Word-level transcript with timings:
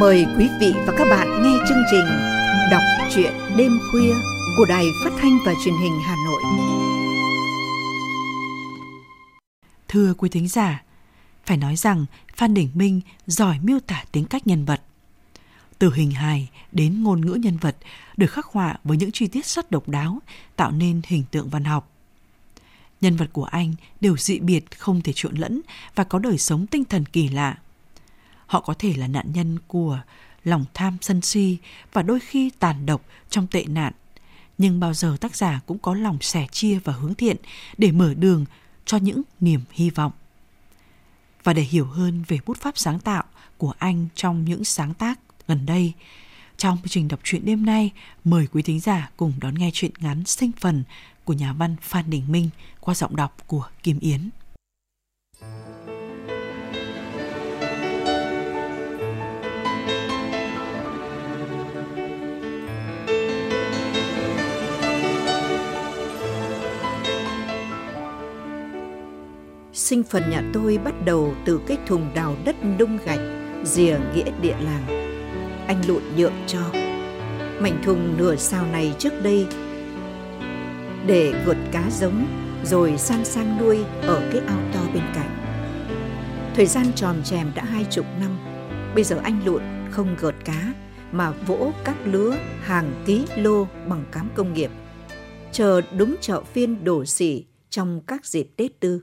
Mời 0.00 0.26
quý 0.38 0.48
vị 0.60 0.72
và 0.86 0.94
các 0.98 1.04
bạn 1.10 1.42
nghe 1.42 1.58
chương 1.68 1.82
trình 1.90 2.06
Đọc 2.70 2.82
truyện 3.14 3.32
đêm 3.56 3.78
khuya 3.90 4.14
của 4.56 4.64
Đài 4.68 4.84
Phát 5.04 5.10
thanh 5.18 5.38
và 5.46 5.52
Truyền 5.64 5.74
hình 5.74 6.00
Hà 6.04 6.16
Nội. 6.26 6.42
Thưa 9.88 10.14
quý 10.14 10.28
thính 10.28 10.48
giả, 10.48 10.82
phải 11.46 11.56
nói 11.56 11.76
rằng 11.76 12.06
Phan 12.36 12.54
Đình 12.54 12.70
Minh 12.74 13.00
giỏi 13.26 13.58
miêu 13.62 13.80
tả 13.80 14.04
tính 14.12 14.24
cách 14.24 14.46
nhân 14.46 14.64
vật. 14.64 14.80
Từ 15.78 15.92
hình 15.94 16.10
hài 16.10 16.48
đến 16.72 17.02
ngôn 17.02 17.20
ngữ 17.20 17.34
nhân 17.34 17.56
vật 17.56 17.76
được 18.16 18.30
khắc 18.30 18.46
họa 18.46 18.76
với 18.84 18.96
những 18.96 19.12
chi 19.12 19.26
tiết 19.26 19.46
rất 19.46 19.70
độc 19.70 19.88
đáo, 19.88 20.18
tạo 20.56 20.70
nên 20.70 21.00
hình 21.06 21.24
tượng 21.30 21.48
văn 21.48 21.64
học. 21.64 21.90
Nhân 23.00 23.16
vật 23.16 23.28
của 23.32 23.44
anh 23.44 23.74
đều 24.00 24.16
dị 24.16 24.38
biệt 24.38 24.78
không 24.78 25.00
thể 25.00 25.12
trộn 25.16 25.34
lẫn 25.34 25.60
và 25.94 26.04
có 26.04 26.18
đời 26.18 26.38
sống 26.38 26.66
tinh 26.66 26.84
thần 26.84 27.04
kỳ 27.04 27.28
lạ. 27.28 27.56
Họ 28.46 28.60
có 28.60 28.74
thể 28.78 28.94
là 28.96 29.06
nạn 29.06 29.32
nhân 29.32 29.58
của 29.66 30.00
lòng 30.44 30.64
tham 30.74 30.96
sân 31.00 31.22
si 31.22 31.58
và 31.92 32.02
đôi 32.02 32.20
khi 32.20 32.50
tàn 32.58 32.86
độc 32.86 33.02
trong 33.30 33.46
tệ 33.46 33.64
nạn. 33.64 33.92
Nhưng 34.58 34.80
bao 34.80 34.94
giờ 34.94 35.16
tác 35.20 35.36
giả 35.36 35.60
cũng 35.66 35.78
có 35.78 35.94
lòng 35.94 36.18
sẻ 36.20 36.46
chia 36.52 36.78
và 36.84 36.92
hướng 36.92 37.14
thiện 37.14 37.36
để 37.78 37.92
mở 37.92 38.14
đường 38.14 38.44
cho 38.84 38.96
những 38.96 39.22
niềm 39.40 39.60
hy 39.70 39.90
vọng. 39.90 40.12
Và 41.44 41.52
để 41.52 41.62
hiểu 41.62 41.86
hơn 41.86 42.24
về 42.28 42.38
bút 42.46 42.58
pháp 42.60 42.78
sáng 42.78 42.98
tạo 42.98 43.24
của 43.58 43.74
anh 43.78 44.08
trong 44.14 44.44
những 44.44 44.64
sáng 44.64 44.94
tác 44.94 45.18
gần 45.48 45.66
đây, 45.66 45.92
trong 46.56 46.76
chương 46.76 46.88
trình 46.88 47.08
đọc 47.08 47.20
truyện 47.24 47.44
đêm 47.44 47.66
nay, 47.66 47.90
mời 48.24 48.46
quý 48.52 48.62
thính 48.62 48.80
giả 48.80 49.10
cùng 49.16 49.32
đón 49.40 49.54
nghe 49.54 49.70
truyện 49.72 49.90
ngắn 49.98 50.24
sinh 50.24 50.52
phần 50.60 50.84
của 51.24 51.32
nhà 51.32 51.52
văn 51.52 51.76
Phan 51.82 52.10
Đình 52.10 52.32
Minh 52.32 52.50
qua 52.80 52.94
giọng 52.94 53.16
đọc 53.16 53.36
của 53.46 53.68
Kim 53.82 53.98
Yến. 53.98 54.30
Sinh 69.86 70.02
phần 70.02 70.30
nhà 70.30 70.42
tôi 70.52 70.78
bắt 70.78 70.94
đầu 71.04 71.34
từ 71.44 71.60
cái 71.66 71.78
thùng 71.86 72.10
đào 72.14 72.36
đất 72.44 72.56
nung 72.78 72.98
gạch, 73.04 73.20
rìa 73.64 73.98
nghĩa 74.14 74.30
địa 74.42 74.56
làng. 74.60 74.86
Anh 75.66 75.82
lụn 75.88 76.02
nhượng 76.16 76.32
cho. 76.46 76.60
Mảnh 77.60 77.82
thùng 77.84 78.16
nửa 78.18 78.36
sao 78.36 78.66
này 78.66 78.94
trước 78.98 79.12
đây 79.22 79.46
để 81.06 81.44
gột 81.46 81.56
cá 81.72 81.90
giống 81.90 82.26
rồi 82.64 82.98
san 82.98 83.24
sang 83.24 83.58
nuôi 83.60 83.78
ở 84.02 84.30
cái 84.32 84.42
ao 84.46 84.58
to 84.74 84.80
bên 84.94 85.02
cạnh. 85.14 85.36
Thời 86.54 86.66
gian 86.66 86.86
tròn 86.94 87.16
chèm 87.24 87.52
đã 87.54 87.64
hai 87.64 87.86
chục 87.90 88.06
năm, 88.20 88.38
bây 88.94 89.04
giờ 89.04 89.20
anh 89.22 89.40
lụn 89.44 89.62
không 89.90 90.16
gợt 90.20 90.34
cá 90.44 90.72
mà 91.12 91.30
vỗ 91.30 91.72
các 91.84 91.96
lứa 92.04 92.36
hàng 92.60 93.02
ký 93.06 93.26
lô 93.36 93.66
bằng 93.88 94.04
cám 94.12 94.28
công 94.34 94.52
nghiệp, 94.52 94.70
chờ 95.52 95.80
đúng 95.98 96.16
chợ 96.20 96.42
phiên 96.52 96.84
đổ 96.84 97.04
xỉ 97.04 97.44
trong 97.70 98.00
các 98.06 98.26
dịp 98.26 98.48
Tết 98.56 98.80
tư. 98.80 99.02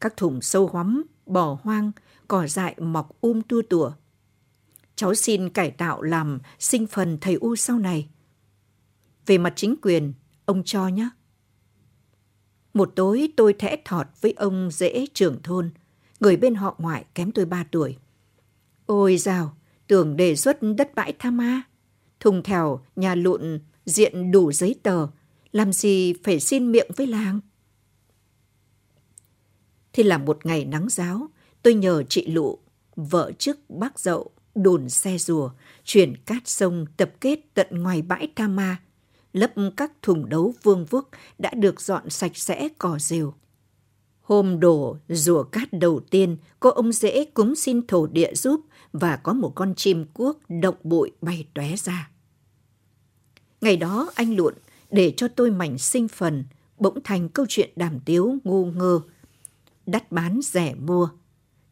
Các 0.00 0.16
thùng 0.16 0.40
sâu 0.40 0.66
hoắm, 0.66 1.04
bò 1.26 1.58
hoang, 1.62 1.92
cỏ 2.28 2.46
dại 2.46 2.74
mọc 2.78 3.20
um 3.20 3.42
tua 3.42 3.62
tủa. 3.62 3.92
Cháu 4.96 5.14
xin 5.14 5.50
cải 5.50 5.70
tạo 5.70 6.02
làm 6.02 6.38
sinh 6.58 6.86
phần 6.86 7.18
thầy 7.20 7.34
U 7.34 7.56
sau 7.56 7.78
này. 7.78 8.08
Về 9.26 9.38
mặt 9.38 9.52
chính 9.56 9.74
quyền, 9.82 10.12
ông 10.44 10.62
cho 10.64 10.88
nhé. 10.88 11.08
Một 12.74 12.92
tối 12.96 13.32
tôi 13.36 13.52
thẽ 13.52 13.76
thọt 13.84 14.06
với 14.20 14.32
ông 14.32 14.70
dễ 14.72 15.06
trưởng 15.14 15.42
thôn, 15.42 15.70
người 16.20 16.36
bên 16.36 16.54
họ 16.54 16.74
ngoại 16.78 17.04
kém 17.14 17.32
tôi 17.32 17.44
ba 17.44 17.64
tuổi. 17.70 17.96
Ôi 18.86 19.16
dào, 19.16 19.56
tưởng 19.86 20.16
đề 20.16 20.36
xuất 20.36 20.58
đất 20.76 20.94
bãi 20.94 21.12
Tha 21.18 21.30
Ma. 21.30 21.62
Thùng 22.20 22.42
thèo, 22.42 22.80
nhà 22.96 23.14
lụn, 23.14 23.60
diện 23.86 24.30
đủ 24.30 24.52
giấy 24.52 24.74
tờ, 24.82 25.06
làm 25.52 25.72
gì 25.72 26.14
phải 26.24 26.40
xin 26.40 26.72
miệng 26.72 26.90
với 26.96 27.06
làng. 27.06 27.40
Thì 29.98 30.04
là 30.04 30.18
một 30.18 30.46
ngày 30.46 30.64
nắng 30.64 30.86
giáo, 30.90 31.28
tôi 31.62 31.74
nhờ 31.74 32.02
chị 32.08 32.26
Lụ, 32.26 32.58
vợ 32.96 33.32
chức 33.38 33.70
bác 33.70 33.98
dậu, 33.98 34.30
đồn 34.54 34.88
xe 34.88 35.18
rùa, 35.18 35.50
chuyển 35.84 36.16
cát 36.16 36.48
sông 36.48 36.86
tập 36.96 37.10
kết 37.20 37.40
tận 37.54 37.66
ngoài 37.70 38.02
bãi 38.02 38.26
Tama, 38.34 38.76
lấp 39.32 39.50
các 39.76 39.92
thùng 40.02 40.28
đấu 40.28 40.54
vương 40.62 40.84
vức 40.84 41.08
đã 41.38 41.50
được 41.54 41.80
dọn 41.80 42.10
sạch 42.10 42.36
sẽ 42.36 42.68
cỏ 42.78 42.98
rêu. 42.98 43.34
Hôm 44.20 44.60
đổ 44.60 44.96
rùa 45.08 45.42
cát 45.42 45.72
đầu 45.72 46.00
tiên, 46.10 46.36
cô 46.60 46.70
ông 46.70 46.92
dễ 46.92 47.24
cúng 47.24 47.54
xin 47.56 47.86
thổ 47.86 48.06
địa 48.06 48.34
giúp 48.34 48.60
và 48.92 49.16
có 49.16 49.32
một 49.32 49.52
con 49.54 49.74
chim 49.74 50.04
cuốc 50.14 50.38
động 50.48 50.76
bụi 50.82 51.10
bay 51.20 51.46
tóe 51.54 51.76
ra. 51.76 52.10
Ngày 53.60 53.76
đó 53.76 54.10
anh 54.14 54.36
luộn 54.36 54.54
để 54.90 55.14
cho 55.16 55.28
tôi 55.28 55.50
mảnh 55.50 55.78
sinh 55.78 56.08
phần, 56.08 56.44
bỗng 56.78 56.98
thành 57.04 57.28
câu 57.28 57.46
chuyện 57.48 57.70
đàm 57.76 58.00
tiếu 58.04 58.36
ngu 58.44 58.66
ngơ. 58.66 59.00
Đắt 59.88 60.12
bán 60.12 60.40
rẻ 60.42 60.74
mua, 60.74 61.08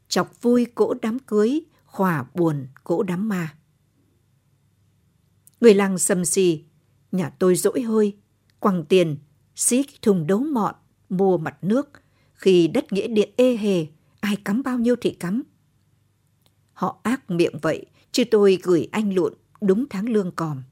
chọc 0.08 0.42
vui 0.42 0.66
cỗ 0.74 0.94
đám 1.02 1.18
cưới, 1.18 1.60
khỏa 1.84 2.26
buồn 2.34 2.66
cỗ 2.84 3.02
đám 3.02 3.28
ma. 3.28 3.54
Người 5.60 5.74
làng 5.74 5.98
sầm 5.98 6.24
xì 6.24 6.64
Nhà 7.12 7.30
tôi 7.38 7.56
dỗi 7.56 7.82
hơi, 7.82 8.16
quăng 8.58 8.84
tiền, 8.84 9.16
xí 9.56 9.84
thùng 10.02 10.26
đấu 10.26 10.38
mọn, 10.40 10.74
mua 11.08 11.38
mặt 11.38 11.56
nước. 11.62 11.90
Khi 12.34 12.68
đất 12.68 12.92
nghĩa 12.92 13.06
điện 13.06 13.30
ê 13.36 13.56
hề, 13.56 13.86
ai 14.20 14.36
cắm 14.36 14.62
bao 14.62 14.78
nhiêu 14.78 14.96
thì 15.00 15.10
cắm. 15.10 15.42
Họ 16.72 17.00
ác 17.02 17.30
miệng 17.30 17.58
vậy, 17.62 17.86
chứ 18.12 18.24
tôi 18.30 18.58
gửi 18.62 18.88
anh 18.92 19.14
lụn 19.14 19.32
đúng 19.60 19.84
tháng 19.90 20.08
lương 20.08 20.32
còm. 20.32 20.62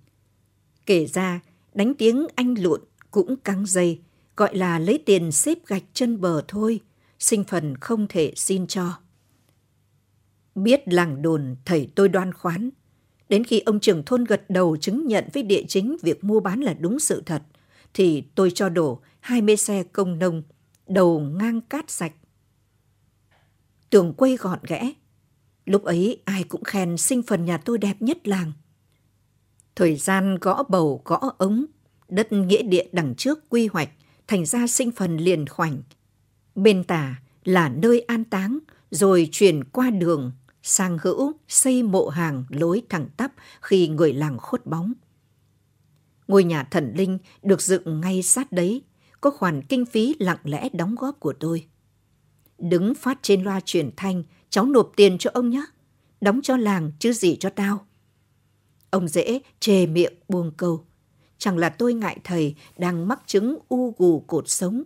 Kể 0.87 1.06
ra, 1.06 1.41
đánh 1.75 1.94
tiếng 1.94 2.26
anh 2.34 2.55
lụn 2.55 2.81
cũng 3.11 3.37
căng 3.37 3.66
dây, 3.66 4.00
gọi 4.37 4.56
là 4.56 4.78
lấy 4.78 5.03
tiền 5.06 5.32
xếp 5.32 5.59
gạch 5.66 5.84
chân 5.93 6.21
bờ 6.21 6.43
thôi, 6.49 6.81
sinh 7.19 7.44
phần 7.44 7.76
không 7.76 8.06
thể 8.08 8.32
xin 8.36 8.66
cho. 8.66 8.92
Biết 10.54 10.82
làng 10.86 11.22
đồn 11.22 11.56
thầy 11.64 11.88
tôi 11.94 12.08
đoan 12.08 12.32
khoán, 12.32 12.70
Đến 13.28 13.44
khi 13.44 13.60
ông 13.60 13.80
trưởng 13.80 14.02
thôn 14.04 14.25
gật 14.25 14.50
đầu 14.50 14.76
chứng 14.76 15.06
nhận 15.06 15.25
với 15.32 15.42
địa 15.42 15.62
chính 15.69 15.97
việc 16.02 16.25
mua 16.25 16.41
bán 16.41 16.60
là 16.60 16.75
đúng 16.75 17.00
sự 17.00 17.22
thật, 17.26 17.42
thì 17.94 18.22
tôi 18.34 18.50
cho 18.50 18.69
đổ 18.69 19.00
20 19.20 19.56
xe 19.56 19.82
công 19.82 20.19
nông, 20.19 20.42
đầu 20.86 21.20
ngang 21.20 21.60
cát 21.60 21.91
sạch. 21.91 22.12
Tường 23.91 24.14
quây 24.14 24.36
gọn 24.36 24.58
ghẽ. 24.66 24.92
Lúc 25.66 25.84
ấy 25.84 26.22
ai 26.25 26.44
cũng 26.44 26.64
khen 26.64 26.96
sinh 26.96 27.22
phần 27.22 27.44
nhà 27.44 27.58
tôi 27.58 27.78
đẹp 27.78 27.96
nhất 28.00 28.28
làng. 28.28 28.52
Thời 29.76 29.96
gian 29.96 30.38
gõ 30.41 30.62
bầu 30.62 31.02
gõ 31.04 31.32
ống, 31.38 31.64
đất 32.08 32.32
nghĩa 32.32 32.62
địa 32.62 32.84
đằng 32.92 33.14
trước 33.14 33.38
quy 33.48 33.66
hoạch, 33.66 33.91
thành 34.26 34.46
ra 34.46 34.66
sinh 34.66 34.91
phần 34.91 35.16
liền 35.16 35.46
khoảnh. 35.46 35.82
Bên 36.54 36.84
tả 36.84 37.20
là 37.44 37.69
nơi 37.69 38.00
an 38.00 38.25
táng, 38.25 38.59
rồi 38.91 39.28
chuyển 39.32 39.65
qua 39.65 39.91
đường 39.91 40.32
sang 40.62 40.98
hữu 41.03 41.32
xây 41.48 41.82
mộ 41.82 42.09
hàng 42.09 42.44
lối 42.48 42.82
thẳng 42.88 43.09
tắp 43.16 43.32
khi 43.60 43.88
người 43.88 44.12
làng 44.12 44.38
khuất 44.38 44.66
bóng. 44.66 44.93
Ngôi 46.28 46.44
nhà 46.44 46.64
thần 46.64 46.93
linh 46.97 47.19
được 47.43 47.62
dựng 47.62 48.00
ngay 48.00 48.22
sát 48.22 48.53
đấy, 48.53 48.82
có 49.20 49.31
khoản 49.31 49.62
kinh 49.62 49.87
phí 49.87 50.14
lặng 50.19 50.38
lẽ 50.44 50.69
đóng 50.72 50.94
góp 50.94 51.20
của 51.20 51.32
tôi. 51.41 51.66
Đứng 52.59 52.94
phát 52.94 53.19
trên 53.22 53.43
loa 53.43 53.60
truyền 53.60 53.91
thanh, 53.97 54.22
cháu 54.50 54.66
nộp 54.66 54.93
tiền 54.97 55.19
cho 55.19 55.31
ông 55.34 55.50
nhé, 55.50 55.64
đóng 56.20 56.41
cho 56.43 56.56
làng 56.56 56.93
chứ 56.98 57.12
gì 57.12 57.37
cho 57.37 57.50
tao. 57.50 57.87
Ông 58.91 59.09
dễ 59.09 59.41
chề 59.60 59.87
miệng 59.87 60.14
buông 60.28 60.50
câu. 60.56 60.84
Chẳng 61.38 61.59
là 61.59 61.69
tôi 61.69 61.94
ngại 61.94 62.19
thầy 62.25 62.54
đang 62.78 63.09
mắc 63.09 63.22
chứng 63.26 63.59
u 63.69 63.94
gù 63.98 64.20
cột 64.20 64.48
sống, 64.48 64.82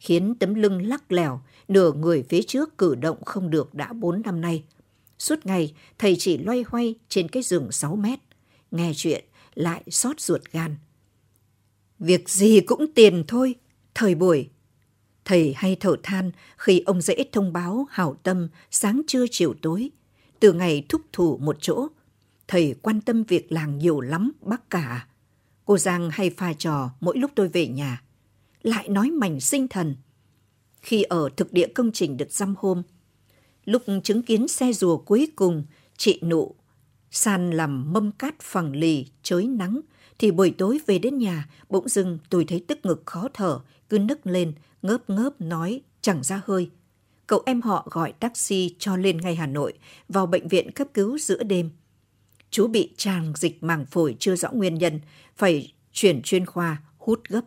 khiến 0.00 0.34
tấm 0.34 0.54
lưng 0.54 0.86
lắc 0.86 1.12
lẻo, 1.12 1.40
nửa 1.68 1.92
người 1.92 2.24
phía 2.28 2.42
trước 2.42 2.78
cử 2.78 2.94
động 2.94 3.24
không 3.24 3.50
được 3.50 3.74
đã 3.74 3.92
bốn 3.92 4.22
năm 4.22 4.40
nay– 4.40 4.64
Suốt 5.18 5.46
ngày, 5.46 5.74
thầy 5.98 6.16
chỉ 6.16 6.38
loay 6.38 6.64
hoay 6.68 6.94
trên 7.08 7.28
cái 7.28 7.42
giường 7.42 7.72
6 7.72 7.96
mét. 7.96 8.18
Nghe 8.70 8.92
chuyện, 8.96 9.24
lại 9.54 9.82
xót 9.90 10.20
ruột 10.20 10.42
gan. 10.52 10.76
Việc 11.98 12.28
gì 12.28 12.60
cũng 12.60 12.94
tiền 12.94 13.24
thôi, 13.28 13.54
thời 13.94 14.14
buổi. 14.14 14.50
Thầy 15.24 15.54
hay 15.56 15.76
thở 15.80 15.96
than 16.02 16.30
khi 16.56 16.80
ông 16.86 17.00
dễ 17.00 17.24
thông 17.32 17.52
báo 17.52 17.86
hảo 17.90 18.16
tâm 18.22 18.48
sáng 18.70 19.02
trưa 19.06 19.26
chiều 19.30 19.54
tối. 19.62 19.90
Từ 20.40 20.52
ngày 20.52 20.84
thúc 20.88 21.02
thủ 21.12 21.38
một 21.38 21.56
chỗ, 21.60 21.88
thầy 22.48 22.74
quan 22.82 23.00
tâm 23.00 23.24
việc 23.24 23.52
làng 23.52 23.78
nhiều 23.78 24.00
lắm 24.00 24.32
bác 24.40 24.70
cả. 24.70 25.06
Cô 25.64 25.78
Giang 25.78 26.10
hay 26.12 26.30
pha 26.30 26.52
trò 26.52 26.90
mỗi 27.00 27.18
lúc 27.18 27.30
tôi 27.34 27.48
về 27.48 27.66
nhà. 27.66 28.02
Lại 28.68 28.88
nói 28.88 29.10
mảnh 29.10 29.40
sinh 29.40 29.68
thần. 29.68 29.96
Khi 30.80 31.02
ở 31.02 31.28
thực 31.36 31.52
địa 31.52 31.68
công 31.74 31.92
trình 31.92 32.16
được 32.16 32.32
dăm 32.32 32.54
hôm, 32.58 32.82
Lúc 33.64 33.82
chứng 34.04 34.22
kiến 34.22 34.48
xe 34.48 34.72
rùa 34.72 34.96
cuối 34.96 35.28
cùng, 35.36 35.64
chị 35.96 36.20
nụ 36.22 36.54
san 37.10 37.50
làm 37.50 37.92
mâm 37.92 38.12
cát 38.12 38.34
phẳng 38.40 38.76
lì, 38.76 39.06
chới 39.22 39.46
nắng, 39.46 39.80
thì 40.18 40.30
buổi 40.30 40.54
tối 40.58 40.80
về 40.86 40.98
đến 40.98 41.18
nhà, 41.18 41.48
bỗng 41.68 41.88
dưng 41.88 42.18
tôi 42.30 42.44
thấy 42.44 42.64
tức 42.68 42.78
ngực 42.82 43.02
khó 43.06 43.28
thở, 43.34 43.60
cứ 43.88 43.98
nức 43.98 44.26
lên, 44.26 44.52
ngớp 44.82 45.10
ngớp 45.10 45.40
nói, 45.40 45.80
chẳng 46.00 46.22
ra 46.22 46.42
hơi. 46.44 46.70
Cậu 47.26 47.42
em 47.46 47.62
họ 47.62 47.88
gọi 47.90 48.12
taxi 48.12 48.76
cho 48.78 48.96
lên 48.96 49.16
ngay 49.16 49.34
Hà 49.34 49.46
Nội, 49.46 49.72
vào 50.08 50.26
bệnh 50.26 50.48
viện 50.48 50.72
cấp 50.72 50.88
cứu 50.94 51.18
giữa 51.18 51.42
đêm. 51.42 51.70
chú 52.50 52.66
bị 52.66 52.94
tràn 52.96 53.32
dịch 53.36 53.62
màng 53.62 53.86
phổi 53.86 54.16
chưa 54.18 54.36
rõ 54.36 54.50
nguyên 54.52 54.74
nhân, 54.74 55.00
phải 55.36 55.72
chuyển 55.92 56.22
chuyên 56.22 56.46
khoa 56.46 56.82
hút 56.98 57.20
gấp. 57.28 57.42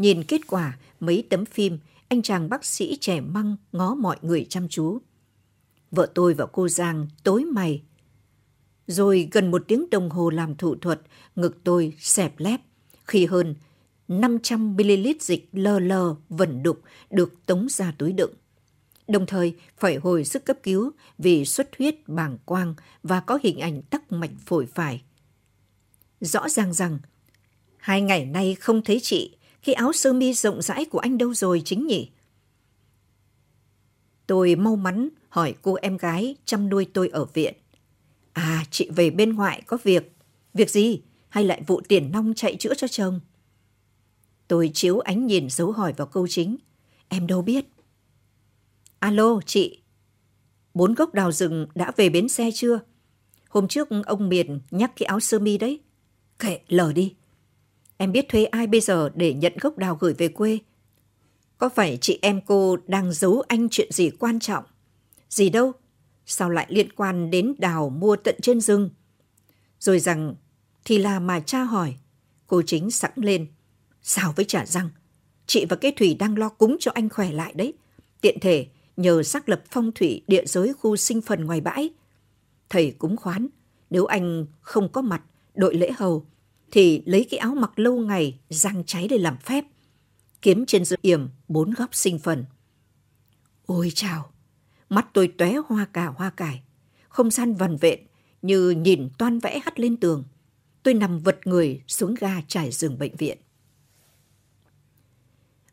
Nhìn 0.00 0.24
kết 0.24 0.46
quả, 0.46 0.78
mấy 1.00 1.26
tấm 1.30 1.44
phim, 1.44 1.78
anh 2.08 2.22
chàng 2.22 2.48
bác 2.48 2.64
sĩ 2.64 2.98
trẻ 3.00 3.20
măng 3.20 3.56
ngó 3.72 3.94
mọi 3.94 4.16
người 4.22 4.46
chăm 4.48 4.68
chú. 4.68 4.98
Vợ 5.90 6.12
tôi 6.14 6.34
và 6.34 6.46
cô 6.46 6.68
Giang 6.68 7.08
tối 7.22 7.44
mày. 7.44 7.82
Rồi 8.86 9.28
gần 9.32 9.50
một 9.50 9.62
tiếng 9.68 9.90
đồng 9.90 10.10
hồ 10.10 10.30
làm 10.30 10.56
thủ 10.56 10.74
thuật, 10.74 11.00
ngực 11.36 11.64
tôi 11.64 11.92
xẹp 11.98 12.38
lép, 12.38 12.60
khi 13.04 13.26
hơn 13.26 13.54
500ml 14.08 15.14
dịch 15.20 15.48
lơ 15.52 15.78
lơ 15.78 16.14
vẩn 16.28 16.62
đục 16.62 16.80
được 17.10 17.46
tống 17.46 17.66
ra 17.70 17.94
túi 17.98 18.12
đựng. 18.12 18.32
Đồng 19.08 19.26
thời 19.26 19.56
phải 19.78 19.96
hồi 19.96 20.24
sức 20.24 20.44
cấp 20.44 20.56
cứu 20.62 20.90
vì 21.18 21.44
xuất 21.44 21.70
huyết 21.78 22.08
bàng 22.08 22.38
quang 22.44 22.74
và 23.02 23.20
có 23.20 23.38
hình 23.42 23.58
ảnh 23.58 23.82
tắc 23.82 24.12
mạch 24.12 24.32
phổi 24.46 24.66
phải. 24.66 25.02
Rõ 26.20 26.48
ràng 26.48 26.72
rằng, 26.72 26.98
hai 27.76 28.02
ngày 28.02 28.24
nay 28.24 28.54
không 28.54 28.82
thấy 28.84 29.00
chị, 29.02 29.36
khi 29.62 29.72
áo 29.72 29.92
sơ 29.92 30.12
mi 30.12 30.32
rộng 30.32 30.62
rãi 30.62 30.84
của 30.84 30.98
anh 30.98 31.18
đâu 31.18 31.34
rồi 31.34 31.62
chính 31.64 31.86
nhỉ? 31.86 32.10
Tôi 34.26 34.56
mau 34.56 34.76
mắn 34.76 35.08
hỏi 35.28 35.54
cô 35.62 35.74
em 35.74 35.96
gái 35.96 36.36
chăm 36.44 36.68
nuôi 36.68 36.86
tôi 36.94 37.08
ở 37.08 37.24
viện. 37.24 37.54
À, 38.32 38.64
chị 38.70 38.90
về 38.90 39.10
bên 39.10 39.34
ngoại 39.34 39.62
có 39.66 39.78
việc. 39.82 40.12
Việc 40.54 40.70
gì? 40.70 41.00
Hay 41.28 41.44
lại 41.44 41.62
vụ 41.66 41.80
tiền 41.88 42.12
nong 42.12 42.32
chạy 42.36 42.56
chữa 42.56 42.74
cho 42.74 42.88
chồng? 42.88 43.20
Tôi 44.48 44.70
chiếu 44.74 44.98
ánh 44.98 45.26
nhìn 45.26 45.50
dấu 45.50 45.72
hỏi 45.72 45.92
vào 45.96 46.06
câu 46.06 46.26
chính. 46.28 46.56
Em 47.08 47.26
đâu 47.26 47.42
biết. 47.42 47.64
Alo, 48.98 49.40
chị. 49.46 49.80
Bốn 50.74 50.94
gốc 50.94 51.14
đào 51.14 51.32
rừng 51.32 51.66
đã 51.74 51.92
về 51.96 52.08
bến 52.08 52.28
xe 52.28 52.50
chưa? 52.54 52.80
Hôm 53.48 53.68
trước 53.68 53.88
ông 54.06 54.28
Miền 54.28 54.60
nhắc 54.70 54.92
cái 54.96 55.06
áo 55.06 55.20
sơ 55.20 55.38
mi 55.38 55.58
đấy. 55.58 55.80
Kệ, 56.38 56.60
lờ 56.68 56.92
đi. 56.92 57.14
Em 58.02 58.12
biết 58.12 58.28
thuê 58.28 58.44
ai 58.44 58.66
bây 58.66 58.80
giờ 58.80 59.10
để 59.14 59.34
nhận 59.34 59.52
gốc 59.60 59.78
đào 59.78 59.96
gửi 60.00 60.14
về 60.14 60.28
quê? 60.28 60.58
Có 61.58 61.68
phải 61.68 61.98
chị 62.00 62.18
em 62.22 62.40
cô 62.46 62.76
đang 62.86 63.12
giấu 63.12 63.42
anh 63.48 63.68
chuyện 63.68 63.92
gì 63.92 64.10
quan 64.10 64.40
trọng? 64.40 64.64
Gì 65.28 65.50
đâu? 65.50 65.72
Sao 66.26 66.50
lại 66.50 66.66
liên 66.68 66.92
quan 66.92 67.30
đến 67.30 67.54
đào 67.58 67.90
mua 67.90 68.16
tận 68.16 68.34
trên 68.42 68.60
rừng? 68.60 68.90
Rồi 69.78 69.98
rằng, 69.98 70.34
thì 70.84 70.98
là 70.98 71.20
mà 71.20 71.40
cha 71.40 71.62
hỏi. 71.62 71.94
Cô 72.46 72.62
chính 72.66 72.90
sẵn 72.90 73.10
lên. 73.16 73.46
Sao 74.02 74.32
với 74.36 74.44
trả 74.44 74.66
rằng 74.66 74.90
Chị 75.46 75.66
và 75.68 75.76
cái 75.76 75.92
Thủy 75.92 76.16
đang 76.18 76.38
lo 76.38 76.48
cúng 76.48 76.76
cho 76.80 76.90
anh 76.94 77.08
khỏe 77.08 77.32
lại 77.32 77.52
đấy. 77.56 77.74
Tiện 78.20 78.40
thể, 78.40 78.66
nhờ 78.96 79.22
xác 79.22 79.48
lập 79.48 79.62
phong 79.70 79.92
thủy 79.92 80.22
địa 80.26 80.44
giới 80.46 80.72
khu 80.72 80.96
sinh 80.96 81.20
phần 81.20 81.44
ngoài 81.44 81.60
bãi. 81.60 81.90
Thầy 82.68 82.90
cúng 82.90 83.16
khoán, 83.16 83.48
nếu 83.90 84.04
anh 84.04 84.46
không 84.60 84.88
có 84.92 85.02
mặt, 85.02 85.22
đội 85.54 85.74
lễ 85.74 85.90
hầu, 85.96 86.26
thì 86.72 87.02
lấy 87.06 87.26
cái 87.30 87.38
áo 87.38 87.54
mặc 87.54 87.78
lâu 87.78 87.96
ngày 87.96 88.38
răng 88.48 88.84
cháy 88.86 89.08
để 89.08 89.18
làm 89.18 89.36
phép. 89.36 89.64
Kiếm 90.42 90.66
trên 90.66 90.84
giữa 90.84 90.96
yểm 91.02 91.28
bốn 91.48 91.70
góc 91.70 91.94
sinh 91.94 92.18
phần. 92.18 92.44
Ôi 93.66 93.92
chào! 93.94 94.32
Mắt 94.88 95.08
tôi 95.12 95.28
tóe 95.38 95.54
hoa 95.66 95.84
cà 95.84 96.06
hoa 96.06 96.30
cải. 96.30 96.62
Không 97.08 97.30
gian 97.30 97.54
vần 97.54 97.76
vện 97.76 98.00
như 98.42 98.70
nhìn 98.70 99.08
toan 99.18 99.38
vẽ 99.38 99.60
hắt 99.64 99.80
lên 99.80 99.96
tường. 99.96 100.24
Tôi 100.82 100.94
nằm 100.94 101.18
vật 101.18 101.38
người 101.44 101.82
xuống 101.86 102.14
ga 102.14 102.40
trải 102.48 102.70
giường 102.70 102.98
bệnh 102.98 103.16
viện. 103.16 103.38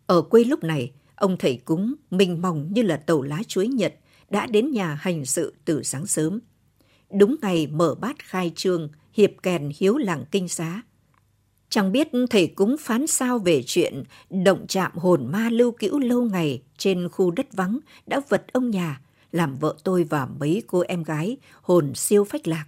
Ở 0.06 0.22
quê 0.22 0.44
lúc 0.44 0.64
này, 0.64 0.92
ông 1.16 1.38
thầy 1.38 1.58
cúng 1.66 1.96
minh 2.12 2.42
mỏng 2.42 2.70
như 2.74 2.82
là 2.82 2.98
tàu 2.98 3.22
lá 3.22 3.42
chuối 3.48 3.68
nhật 3.68 3.96
đã 4.30 4.46
đến 4.46 4.72
nhà 4.72 4.96
hành 4.96 5.26
sự 5.26 5.56
từ 5.66 5.84
sáng 5.84 6.06
sớm. 6.06 6.40
Đúng 7.12 7.36
ngày 7.42 7.68
mở 7.68 7.96
bát 7.96 8.16
khai 8.20 8.52
trương, 8.56 8.90
hiệp 9.14 9.32
kèn 9.44 9.72
hiếu 9.78 9.98
làng 9.98 10.26
kinh 10.32 10.48
xá. 10.48 10.82
Chẳng 11.70 11.92
biết 11.92 12.08
thầy 12.30 12.48
cúng 12.48 12.76
phán 12.80 13.08
sao 13.08 13.40
về 13.40 13.64
chuyện 13.66 14.04
động 14.30 14.66
chạm 14.68 14.92
hồn 14.96 15.28
ma 15.32 15.50
lưu 15.50 15.72
cữu 15.72 16.00
lâu 16.00 16.22
ngày 16.22 16.62
trên 16.78 17.10
khu 17.10 17.32
đất 17.32 17.54
vắng 17.54 17.80
đã 18.06 18.22
vật 18.30 18.46
ông 18.54 18.70
nhà, 18.70 19.02
làm 19.32 19.56
vợ 19.56 19.76
tôi 19.84 20.04
và 20.04 20.26
mấy 20.40 20.64
cô 20.68 20.84
em 20.88 21.04
gái 21.04 21.38
hồn 21.62 21.96
siêu 21.96 22.24
phách 22.24 22.48
lạc. 22.48 22.66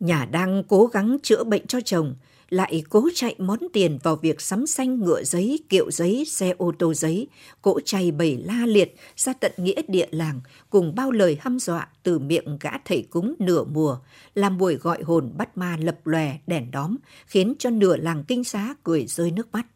Nhà 0.00 0.24
đang 0.24 0.62
cố 0.68 0.86
gắng 0.86 1.16
chữa 1.22 1.44
bệnh 1.44 1.66
cho 1.66 1.80
chồng, 1.80 2.14
lại 2.50 2.82
cố 2.88 3.08
chạy 3.14 3.34
món 3.38 3.58
tiền 3.72 3.98
vào 4.02 4.16
việc 4.16 4.40
sắm 4.40 4.66
xanh 4.66 5.00
ngựa 5.00 5.22
giấy, 5.24 5.58
kiệu 5.68 5.90
giấy, 5.90 6.24
xe 6.24 6.54
ô 6.58 6.72
tô 6.78 6.94
giấy, 6.94 7.28
cỗ 7.62 7.80
chay 7.80 8.10
bầy 8.10 8.36
la 8.36 8.66
liệt 8.66 8.94
ra 9.16 9.32
tận 9.32 9.52
nghĩa 9.56 9.82
địa 9.88 10.06
làng 10.10 10.40
cùng 10.70 10.94
bao 10.94 11.10
lời 11.10 11.38
hăm 11.40 11.58
dọa 11.58 11.88
từ 12.02 12.18
miệng 12.18 12.58
gã 12.60 12.70
thầy 12.84 13.02
cúng 13.10 13.34
nửa 13.38 13.64
mùa, 13.64 13.98
làm 14.34 14.58
buổi 14.58 14.74
gọi 14.74 15.02
hồn 15.02 15.32
bắt 15.36 15.56
ma 15.56 15.76
lập 15.80 16.06
lòe 16.06 16.38
đèn 16.46 16.70
đóm, 16.70 16.96
khiến 17.26 17.54
cho 17.58 17.70
nửa 17.70 17.96
làng 17.96 18.24
kinh 18.28 18.44
xá 18.44 18.74
cười 18.84 19.06
rơi 19.06 19.30
nước 19.30 19.52
mắt. 19.52 19.66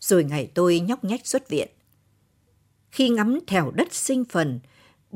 Rồi 0.00 0.24
ngày 0.24 0.50
tôi 0.54 0.80
nhóc 0.80 1.04
nhách 1.04 1.26
xuất 1.26 1.48
viện. 1.48 1.68
Khi 2.90 3.08
ngắm 3.08 3.38
thèo 3.46 3.70
đất 3.70 3.94
sinh 3.94 4.24
phần, 4.24 4.60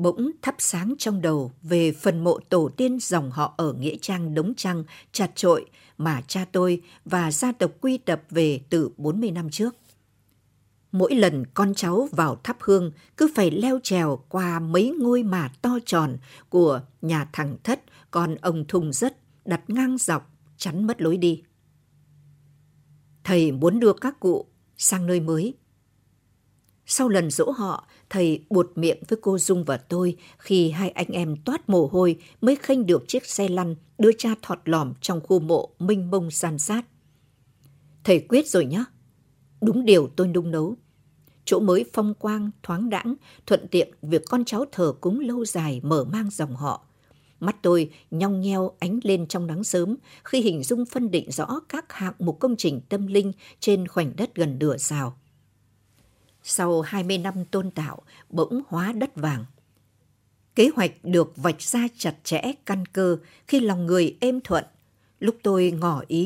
bỗng 0.01 0.31
thắp 0.41 0.55
sáng 0.59 0.93
trong 0.97 1.21
đầu 1.21 1.51
về 1.61 1.91
phần 1.91 2.23
mộ 2.23 2.39
tổ 2.49 2.69
tiên 2.77 2.99
dòng 3.01 3.31
họ 3.31 3.53
ở 3.57 3.73
Nghĩa 3.73 3.95
Trang, 4.01 4.33
Đống 4.33 4.53
Trăng, 4.57 4.83
chặt 5.11 5.31
trội 5.35 5.65
mà 5.97 6.21
cha 6.27 6.45
tôi 6.51 6.81
và 7.05 7.31
gia 7.31 7.51
tộc 7.51 7.71
quy 7.81 7.97
tập 7.97 8.21
về 8.29 8.61
từ 8.69 8.89
40 8.97 9.31
năm 9.31 9.49
trước. 9.49 9.75
Mỗi 10.91 11.15
lần 11.15 11.45
con 11.53 11.73
cháu 11.73 12.09
vào 12.11 12.35
thắp 12.43 12.57
hương, 12.59 12.91
cứ 13.17 13.31
phải 13.35 13.51
leo 13.51 13.79
trèo 13.83 14.23
qua 14.29 14.59
mấy 14.59 14.95
ngôi 14.99 15.23
mà 15.23 15.51
to 15.61 15.79
tròn 15.85 16.17
của 16.49 16.81
nhà 17.01 17.29
thằng 17.33 17.57
thất 17.63 17.81
còn 18.11 18.35
ông 18.35 18.65
thùng 18.67 18.93
rất, 18.93 19.17
đặt 19.45 19.69
ngang 19.69 19.97
dọc, 19.97 20.31
chắn 20.57 20.87
mất 20.87 21.01
lối 21.01 21.17
đi. 21.17 21.43
Thầy 23.23 23.51
muốn 23.51 23.79
đưa 23.79 23.93
các 23.93 24.19
cụ 24.19 24.45
sang 24.77 25.07
nơi 25.07 25.19
mới. 25.19 25.53
Sau 26.85 27.09
lần 27.09 27.31
dỗ 27.31 27.51
họ, 27.51 27.87
thầy 28.09 28.43
buột 28.49 28.71
miệng 28.75 28.97
với 29.07 29.19
cô 29.21 29.37
Dung 29.37 29.63
và 29.63 29.77
tôi 29.77 30.17
khi 30.37 30.69
hai 30.69 30.89
anh 30.89 31.07
em 31.07 31.35
toát 31.45 31.69
mồ 31.69 31.87
hôi 31.91 32.17
mới 32.41 32.55
khênh 32.55 32.85
được 32.85 33.07
chiếc 33.07 33.25
xe 33.25 33.47
lăn 33.47 33.75
đưa 33.97 34.11
cha 34.17 34.29
thọt 34.41 34.59
lòm 34.65 34.93
trong 35.01 35.21
khu 35.21 35.39
mộ 35.39 35.69
minh 35.79 36.11
mông 36.11 36.31
san 36.31 36.59
sát. 36.59 36.85
Thầy 38.03 38.19
quyết 38.19 38.47
rồi 38.47 38.65
nhá. 38.65 38.85
Đúng 39.61 39.85
điều 39.85 40.09
tôi 40.15 40.27
nung 40.27 40.51
nấu. 40.51 40.75
Chỗ 41.45 41.59
mới 41.59 41.85
phong 41.93 42.13
quang, 42.13 42.51
thoáng 42.63 42.89
đãng, 42.89 43.15
thuận 43.45 43.67
tiện 43.67 43.91
việc 44.01 44.21
con 44.29 44.45
cháu 44.45 44.65
thờ 44.71 44.93
cúng 45.01 45.19
lâu 45.19 45.45
dài 45.45 45.81
mở 45.83 46.03
mang 46.03 46.29
dòng 46.29 46.55
họ. 46.55 46.85
Mắt 47.39 47.55
tôi 47.61 47.89
nhong 48.11 48.41
nheo 48.41 48.71
ánh 48.79 48.99
lên 49.03 49.27
trong 49.27 49.47
nắng 49.47 49.63
sớm 49.63 49.95
khi 50.23 50.41
hình 50.41 50.63
dung 50.63 50.85
phân 50.85 51.11
định 51.11 51.31
rõ 51.31 51.59
các 51.69 51.93
hạng 51.93 52.13
mục 52.19 52.39
công 52.39 52.55
trình 52.55 52.81
tâm 52.89 53.07
linh 53.07 53.31
trên 53.59 53.87
khoảnh 53.87 54.13
đất 54.15 54.35
gần 54.35 54.59
nửa 54.59 54.77
rào 54.77 55.17
sau 56.43 56.81
20 56.81 57.17
năm 57.17 57.45
tôn 57.51 57.71
tạo, 57.71 58.01
bỗng 58.29 58.61
hóa 58.67 58.91
đất 58.91 59.15
vàng. 59.15 59.45
Kế 60.55 60.69
hoạch 60.75 60.91
được 61.03 61.33
vạch 61.37 61.61
ra 61.61 61.87
chặt 61.97 62.15
chẽ 62.23 62.41
căn 62.65 62.85
cơ 62.85 63.17
khi 63.47 63.59
lòng 63.59 63.85
người 63.85 64.17
êm 64.19 64.41
thuận. 64.41 64.63
Lúc 65.19 65.35
tôi 65.43 65.71
ngỏ 65.71 66.01
ý 66.07 66.19